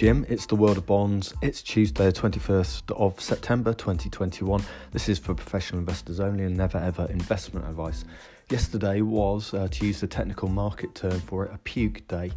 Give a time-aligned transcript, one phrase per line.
[0.00, 0.24] Jim.
[0.30, 1.34] It's the world of bonds.
[1.42, 4.64] It's Tuesday, 21st of September 2021.
[4.92, 8.06] This is for professional investors only and never ever investment advice.
[8.48, 12.32] Yesterday was, uh, to use the technical market term for it, a puke day,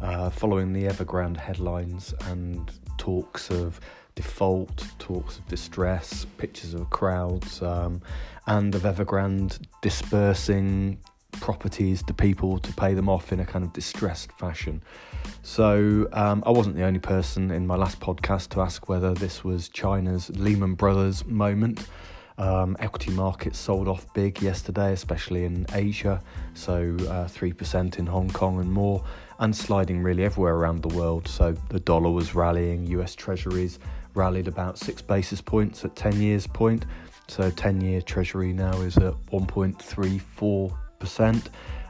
[0.00, 3.80] uh, following the Evergrande headlines and talks of
[4.14, 8.00] default, talks of distress, pictures of crowds, um,
[8.46, 11.00] and of Evergrande dispersing
[11.40, 14.82] properties to people to pay them off in a kind of distressed fashion.
[15.42, 19.44] So um, I wasn't the only person in my last podcast to ask whether this
[19.44, 21.86] was China's Lehman Brothers moment.
[22.38, 26.22] Um, equity markets sold off big yesterday, especially in Asia,
[26.54, 29.04] so uh, 3% in Hong Kong and more,
[29.40, 31.26] and sliding really everywhere around the world.
[31.26, 33.80] So the dollar was rallying, US Treasuries
[34.14, 36.84] rallied about six basis points at 10 years point.
[37.28, 40.87] So 10 year Treasury now is at 1.34%.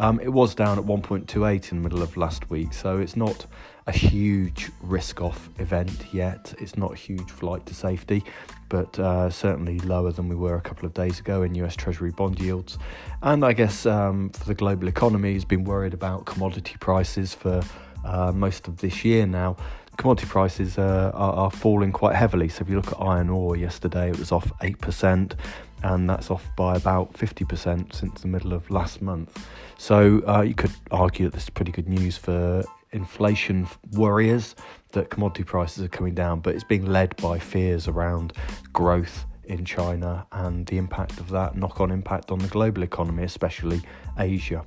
[0.00, 3.44] Um, it was down at 1.28 in the middle of last week, so it's not
[3.86, 6.54] a huge risk off event yet.
[6.58, 8.24] It's not a huge flight to safety,
[8.70, 12.12] but uh, certainly lower than we were a couple of days ago in US Treasury
[12.12, 12.78] bond yields.
[13.22, 17.62] And I guess um, for the global economy, has been worried about commodity prices for
[18.04, 19.56] uh, most of this year now
[20.00, 22.48] commodity prices uh, are, are, falling quite heavily.
[22.48, 25.34] So if you look at iron ore yesterday, it was off 8%,
[25.82, 29.46] and that's off by about 50% since the middle of last month.
[29.78, 34.56] So uh, you could argue that this is pretty good news for inflation worriers
[34.92, 38.32] that commodity prices are coming down, but it's being led by fears around
[38.72, 43.24] growth in China and the impact of that knock on impact on the global economy,
[43.24, 43.82] especially
[44.18, 44.64] Asia.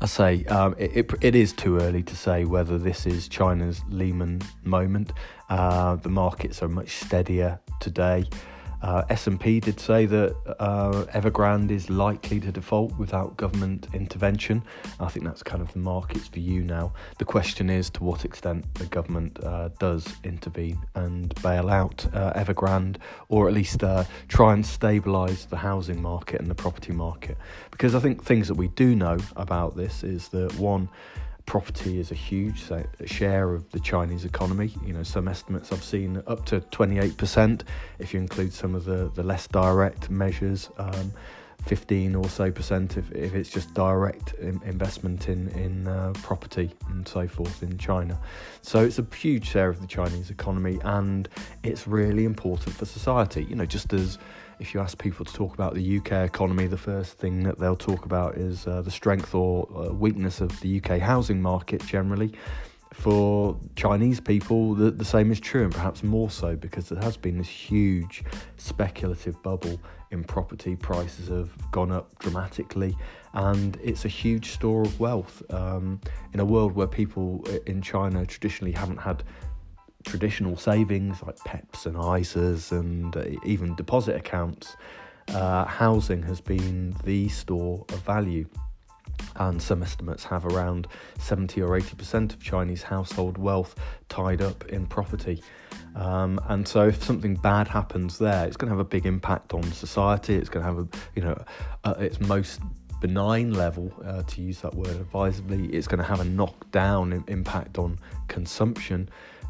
[0.00, 3.82] I say um, it, it, it is too early to say whether this is China's
[3.88, 5.12] Lehman moment.
[5.50, 8.24] Uh, the markets are much steadier today.
[8.82, 14.62] Uh, S&P did say that uh, Evergrande is likely to default without government intervention.
[15.00, 16.92] I think that's kind of the market's view now.
[17.18, 22.32] The question is to what extent the government uh, does intervene and bail out uh,
[22.34, 27.36] Evergrande, or at least uh, try and stabilise the housing market and the property market.
[27.70, 30.88] Because I think things that we do know about this is that one
[31.48, 32.62] property is a huge
[33.06, 34.70] share of the Chinese economy.
[34.84, 37.62] You know, some estimates I've seen up to 28%
[37.98, 40.68] if you include some of the, the less direct measures.
[40.76, 41.10] Um,
[41.66, 47.06] 15 or so percent if, if it's just direct investment in in uh, property and
[47.06, 48.18] so forth in China.
[48.62, 51.28] So it's a huge share of the Chinese economy and
[51.64, 53.44] it's really important for society.
[53.44, 54.18] You know, just as
[54.60, 57.76] if you ask people to talk about the UK economy, the first thing that they'll
[57.76, 62.32] talk about is uh, the strength or uh, weakness of the UK housing market generally.
[62.92, 67.16] For Chinese people, the, the same is true, and perhaps more so because there has
[67.16, 68.24] been this huge
[68.56, 69.78] speculative bubble
[70.10, 70.74] in property.
[70.74, 72.96] Prices have gone up dramatically,
[73.34, 75.42] and it's a huge store of wealth.
[75.50, 76.00] Um,
[76.32, 79.22] in a world where people in China traditionally haven't had
[80.06, 84.76] traditional savings like PEPs and ISAs and uh, even deposit accounts,
[85.28, 88.46] uh, housing has been the store of value.
[89.36, 90.86] And some estimates have around
[91.18, 93.74] 70 or 80% of Chinese household wealth
[94.08, 95.42] tied up in property.
[95.96, 99.54] Um, and so, if something bad happens there, it's going to have a big impact
[99.54, 100.36] on society.
[100.36, 101.42] It's going to have a, you know,
[101.82, 102.60] uh, its most
[103.00, 107.78] benign level, uh, to use that word advisedly, it's going to have a knockdown impact
[107.78, 107.98] on
[108.28, 109.08] consumption.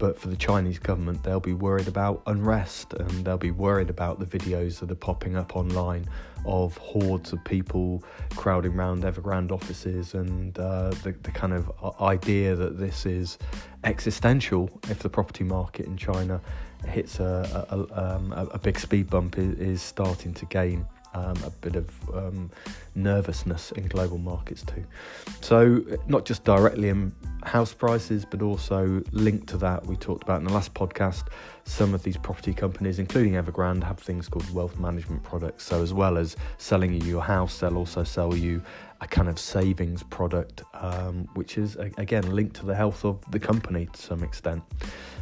[0.00, 4.18] But for the Chinese government, they'll be worried about unrest and they'll be worried about
[4.18, 6.06] the videos that are popping up online
[6.46, 8.02] of hordes of people
[8.34, 13.36] crowding around Evergrande offices and uh, the, the kind of idea that this is
[13.84, 16.40] existential if the property market in China
[16.86, 21.50] hits a, a, um, a big speed bump is, is starting to gain um, a
[21.50, 22.50] bit of um,
[22.94, 24.84] nervousness in global markets too.
[25.40, 27.12] So, not just directly in
[27.42, 31.24] house prices, but also linked to that, we talked about in the last podcast,
[31.64, 35.64] some of these property companies, including Evergrande, have things called wealth management products.
[35.64, 38.62] So, as well as selling you your house, they'll also sell you
[39.00, 43.38] a kind of savings product, um, which is again linked to the health of the
[43.38, 44.62] company to some extent.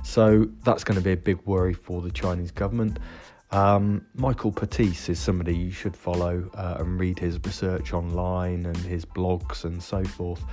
[0.02, 2.98] So, that's going to be a big worry for the Chinese government.
[3.50, 8.76] Um, Michael Pettis is somebody you should follow uh, and read his research online and
[8.76, 10.44] his blogs and so forth.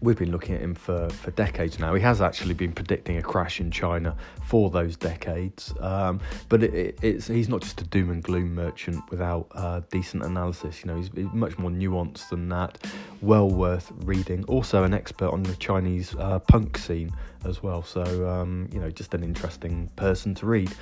[0.00, 1.94] We've been looking at him for, for decades now.
[1.94, 5.74] He has actually been predicting a crash in China for those decades.
[5.80, 9.80] Um, but it, it, it's, he's not just a doom and gloom merchant without uh,
[9.90, 10.82] decent analysis.
[10.84, 12.84] You know, he's, he's, much more nuanced than that.
[13.20, 14.44] Well worth reading.
[14.44, 17.10] Also, an expert on the Chinese uh, punk scene
[17.44, 17.82] as well.
[17.82, 20.72] So, um, you know, just an interesting person to read.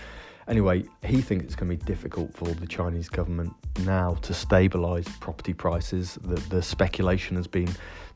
[0.50, 3.54] Anyway, he thinks it's going to be difficult for the Chinese government
[3.84, 6.18] now to stabilise property prices.
[6.22, 7.68] The, the speculation has been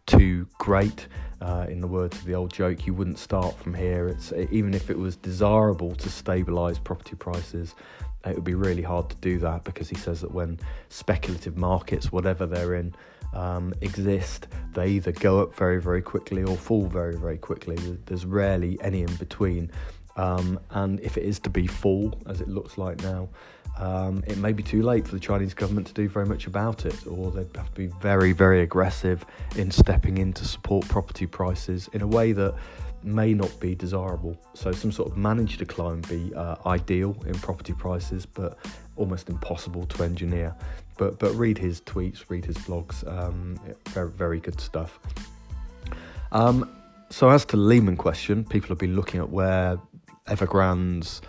[0.07, 1.07] too great.
[1.41, 4.09] Uh, in the words of the old joke, you wouldn't start from here.
[4.09, 7.77] It's even if it was desirable to stabilise property prices,
[8.27, 10.59] it would be really hard to do that because he says that when
[10.89, 12.97] speculative markets, whatever they're in,
[13.33, 17.77] um, exist, they either go up very, very quickly or fall very, very quickly.
[18.07, 19.71] There's rarely any in between.
[20.17, 23.29] Um, and if it is to be fall, as it looks like now,
[23.79, 26.87] um, it may be too late for the Chinese government to do very much about
[26.87, 29.25] it, or they'd have to be very, very aggressive
[29.57, 32.55] in stepping in to support property prices in a way that
[33.03, 34.41] may not be desirable.
[34.55, 38.59] So, some sort of managed decline would be uh, ideal in property prices, but
[38.97, 40.55] almost impossible to engineer.
[40.97, 43.07] But but read his tweets, read his blogs.
[43.11, 43.59] Um,
[43.89, 45.01] very very good stuff.
[46.31, 46.71] Um,
[47.11, 49.79] so as to Lehman question, people have been looking at where
[50.26, 51.21] Evergrande's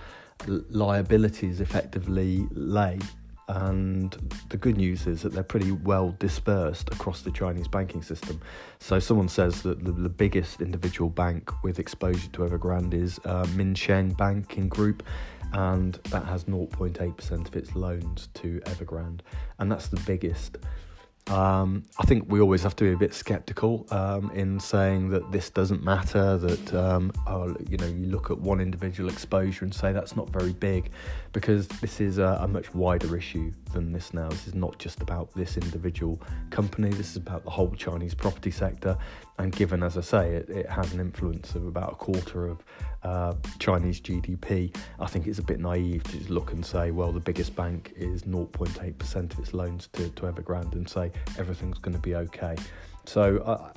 [0.48, 3.00] liabilities effectively lay.
[3.48, 4.12] And
[4.50, 8.42] the good news is that they're pretty well dispersed across the Chinese banking system.
[8.80, 13.46] So, someone says that the, the biggest individual bank with exposure to Evergrande is uh,
[13.50, 15.04] Minsheng Banking Group,
[15.54, 19.20] and that has 0.8% of its loans to Evergrande,
[19.60, 20.58] and that's the biggest.
[21.28, 25.32] Um, I think we always have to be a bit sceptical um, in saying that
[25.32, 26.38] this doesn't matter.
[26.38, 30.30] That um, oh, you know, you look at one individual exposure and say that's not
[30.30, 30.92] very big,
[31.34, 34.14] because this is a, a, much wider issue than this.
[34.14, 36.90] Now, this is not just about this individual company.
[36.90, 38.96] This is about the whole Chinese property sector,
[39.40, 42.64] and given, as I say, it, it has an influence of about a quarter of
[43.06, 47.12] uh, Chinese GDP, I think it's a bit naive to just look and say, well,
[47.12, 51.96] the biggest bank is 0.8% of its loans to, to Evergrande and say everything's going
[51.96, 52.56] to be okay.
[53.06, 53.72] So, uh,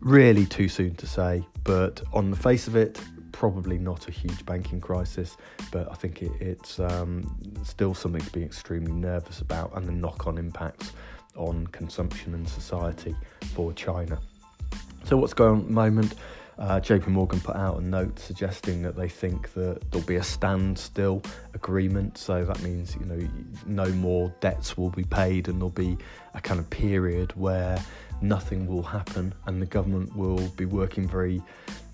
[0.00, 2.98] really too soon to say, but on the face of it,
[3.32, 5.36] probably not a huge banking crisis,
[5.70, 9.92] but I think it, it's um, still something to be extremely nervous about and the
[9.92, 10.92] knock on impacts
[11.36, 13.14] on consumption and society
[13.54, 14.18] for China.
[15.04, 16.14] So, what's going on at the moment?
[16.58, 20.22] Uh, JP Morgan put out a note suggesting that they think that there'll be a
[20.22, 21.22] standstill
[21.54, 22.16] agreement.
[22.16, 23.28] So that means you know
[23.66, 25.96] no more debts will be paid, and there'll be
[26.34, 27.82] a kind of period where
[28.20, 31.42] nothing will happen, and the government will be working very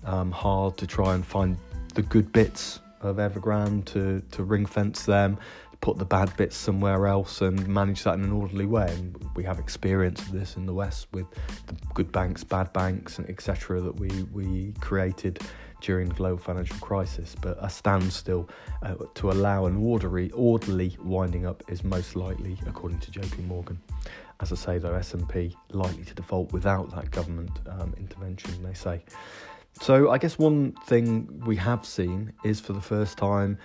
[0.05, 1.57] um, hard to try and find
[1.95, 5.37] the good bits of Evergrande to to ring fence them,
[5.81, 8.87] put the bad bits somewhere else and manage that in an orderly way.
[8.93, 11.25] And we have experience of this in the West with
[11.67, 13.81] the good banks, bad banks, and etc.
[13.81, 15.39] that we we created
[15.81, 17.35] during the global financial crisis.
[17.41, 18.47] But a standstill
[18.83, 23.41] uh, to allow an orderly orderly winding up is most likely, according to J.P.
[23.43, 23.79] Morgan.
[24.39, 28.63] As I say, though, S&P likely to default without that government um, intervention.
[28.63, 29.03] They say.
[29.79, 33.57] So I guess one thing we have seen is for the first time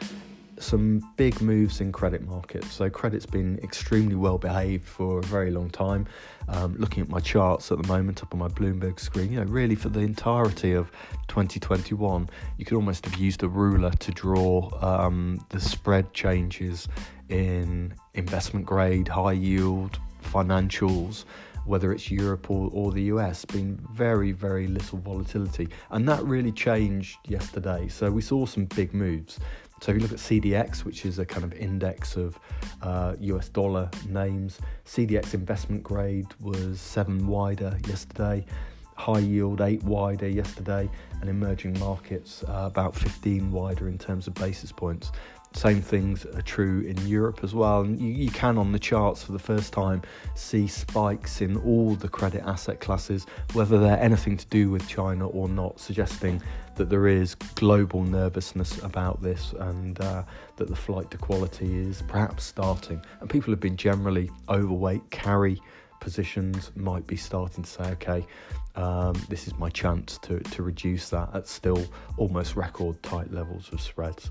[0.59, 2.73] some big moves in credit markets.
[2.73, 6.07] So credit's been extremely well behaved for a very long time.
[6.49, 9.47] Um, looking at my charts at the moment up on my Bloomberg screen, you know,
[9.47, 10.91] really for the entirety of
[11.29, 16.89] 2021, you could almost have used a ruler to draw um, the spread changes
[17.29, 21.25] in investment grade, high yield, financials,
[21.67, 25.69] whether it's Europe or, or the US, been very, very little volatility.
[25.91, 27.89] And that really changed yesterday.
[27.89, 29.39] So we saw some big moves.
[29.81, 32.39] So if you look at CDX, which is a kind of index of
[32.83, 38.47] uh, US dollar names, CDX investment grade was seven wider yesterday,
[38.97, 40.89] high yield eight wider yesterday,
[41.21, 45.13] and emerging markets uh, about 15 wider in terms of basis points.
[45.53, 47.81] Same things are true in Europe as well.
[47.81, 50.03] And you, you, can, on the charts for the first time,
[50.35, 55.27] see spikes in all the credit asset classes, whether they're anything to do with China
[55.29, 56.43] or not, suggesting
[56.77, 60.23] that there is global nervousness about this and uh,
[60.57, 63.03] that the flight to quality is perhaps starting.
[63.21, 65.61] And people have been generally overweight, carry
[66.01, 68.27] positions, might be starting to say, okay,
[68.77, 71.83] um, this is my chance to, to reduce that at still
[72.19, 74.31] almost record tight levels of spreads.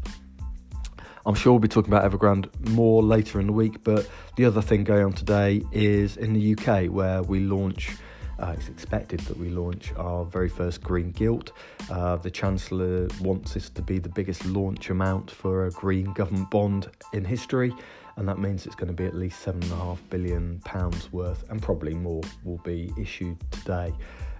[1.27, 4.61] I'm sure we'll be talking about Evergrande more later in the week, but the other
[4.61, 7.95] thing going on today is in the UK where we launch.
[8.37, 11.53] Uh, it's expected that we launch our very first green gilt.
[11.89, 16.51] Uh, the Chancellor wants this to be the biggest launch amount for a green government
[16.51, 17.73] bond in history,
[18.17, 21.11] and that means it's going to be at least seven and a half billion pounds
[21.11, 23.93] worth, and probably more will be issued today.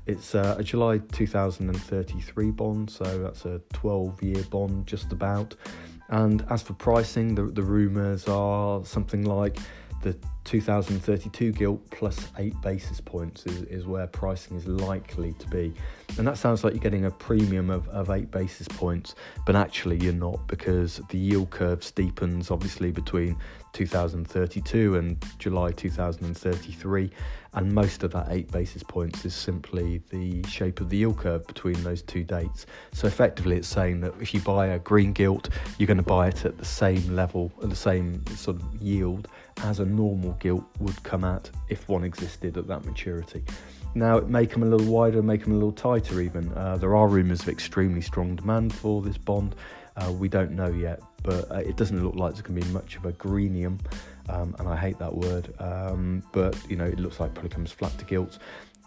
[0.08, 5.56] It's uh, a July 2033 bond, so that's a 12 year bond just about.
[6.10, 9.58] And as for pricing, the, the rumours are something like
[10.04, 15.74] the 2032 gilt plus eight basis points is, is where pricing is likely to be.
[16.20, 19.16] And that sounds like you're getting a premium of, of eight basis points,
[19.48, 23.36] but actually you're not because the yield curve steepens obviously between
[23.76, 27.12] 2032 and July 2033,
[27.54, 31.46] and most of that eight basis points is simply the shape of the yield curve
[31.46, 32.66] between those two dates.
[32.94, 36.30] So effectively, it's saying that if you buy a green gilt, you're going to buy
[36.30, 39.28] it at the same level, at the same sort of yield
[39.64, 43.44] as a normal gilt would come at if one existed at that maturity.
[43.94, 46.52] Now, it may come a little wider, may come a little tighter even.
[46.54, 49.56] Uh, there are rumours of extremely strong demand for this bond.
[49.98, 52.74] Uh, we don't know yet, but uh, it doesn't look like there's going to be
[52.74, 53.80] much of a greenium,
[54.30, 55.54] um, and I hate that word.
[55.60, 58.40] Um, but you know, it looks like probably comes flat to gilt.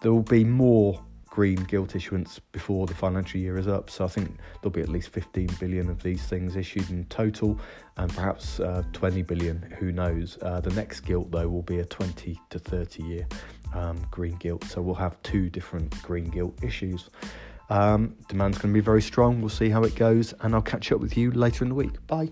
[0.02, 1.02] There will be more
[1.38, 3.90] green gilt issuance before the financial year is up.
[3.90, 7.58] So I think there'll be at least 15 billion of these things issued in total,
[7.96, 9.62] and perhaps uh, 20 billion.
[9.78, 10.36] Who knows?
[10.42, 13.26] Uh, the next gilt though will be a 20 to 30 year
[13.72, 14.64] um, green gilt.
[14.64, 17.08] So we'll have two different green gilt issues.
[17.70, 19.40] Um, demand's going to be very strong.
[19.40, 22.06] We'll see how it goes, and I'll catch up with you later in the week.
[22.06, 22.30] Bye.